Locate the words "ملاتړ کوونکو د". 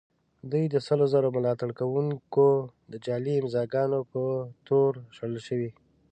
1.37-2.93